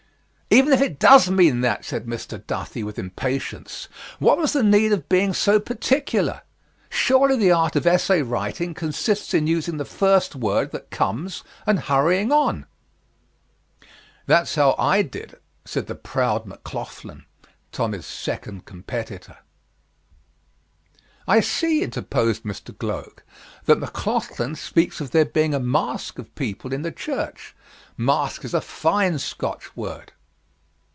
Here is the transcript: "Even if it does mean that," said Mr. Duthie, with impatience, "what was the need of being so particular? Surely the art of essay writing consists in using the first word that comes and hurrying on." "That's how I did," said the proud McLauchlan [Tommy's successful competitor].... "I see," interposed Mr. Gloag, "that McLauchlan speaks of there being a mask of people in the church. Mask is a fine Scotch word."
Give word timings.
"Even 0.53 0.73
if 0.73 0.81
it 0.81 0.99
does 0.99 1.29
mean 1.31 1.61
that," 1.61 1.85
said 1.85 2.05
Mr. 2.07 2.45
Duthie, 2.45 2.83
with 2.83 2.99
impatience, 2.99 3.87
"what 4.19 4.37
was 4.37 4.51
the 4.51 4.61
need 4.61 4.91
of 4.91 5.07
being 5.07 5.33
so 5.33 5.61
particular? 5.61 6.41
Surely 6.89 7.37
the 7.37 7.53
art 7.53 7.77
of 7.77 7.87
essay 7.87 8.21
writing 8.21 8.73
consists 8.73 9.33
in 9.33 9.47
using 9.47 9.77
the 9.77 9.85
first 9.85 10.35
word 10.35 10.73
that 10.73 10.91
comes 10.91 11.45
and 11.65 11.79
hurrying 11.79 12.33
on." 12.33 12.65
"That's 14.25 14.55
how 14.55 14.75
I 14.77 15.03
did," 15.03 15.35
said 15.63 15.87
the 15.87 15.95
proud 15.95 16.45
McLauchlan 16.45 17.23
[Tommy's 17.71 18.05
successful 18.05 18.59
competitor].... 18.59 19.37
"I 21.29 21.39
see," 21.39 21.81
interposed 21.81 22.43
Mr. 22.43 22.77
Gloag, 22.77 23.19
"that 23.67 23.79
McLauchlan 23.79 24.57
speaks 24.57 24.99
of 24.99 25.11
there 25.11 25.23
being 25.23 25.53
a 25.53 25.61
mask 25.61 26.19
of 26.19 26.35
people 26.35 26.73
in 26.73 26.81
the 26.81 26.91
church. 26.91 27.55
Mask 27.95 28.43
is 28.43 28.53
a 28.53 28.59
fine 28.59 29.17
Scotch 29.17 29.77
word." 29.77 30.11